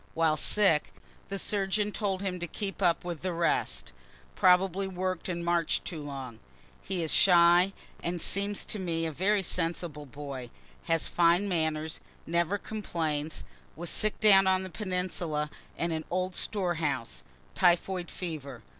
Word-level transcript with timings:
While 0.15 0.35
sick, 0.35 0.95
the 1.29 1.37
surgeon 1.37 1.91
told 1.91 2.23
him 2.23 2.39
to 2.39 2.47
keep 2.47 2.81
up 2.81 3.05
with 3.05 3.21
the 3.21 3.33
rest 3.33 3.91
(probably 4.33 4.87
work'd 4.87 5.29
and 5.29 5.45
march'd 5.45 5.85
too 5.85 6.01
long.) 6.01 6.39
He 6.81 7.03
is 7.03 7.11
a 7.11 7.15
shy, 7.15 7.73
and 8.01 8.19
seems 8.19 8.65
to 8.65 8.79
me 8.79 9.05
a 9.05 9.11
very 9.11 9.43
sensible 9.43 10.07
boy 10.07 10.49
has 10.85 11.07
fine 11.07 11.47
manners 11.47 12.01
never 12.25 12.57
complains 12.57 13.43
was 13.75 13.91
sick 13.91 14.19
down 14.19 14.47
on 14.47 14.63
the 14.63 14.71
peninsula 14.71 15.51
in 15.77 15.91
an 15.91 16.05
old 16.09 16.35
storehouse 16.35 17.21
typhoid 17.53 18.09
fever. 18.09 18.63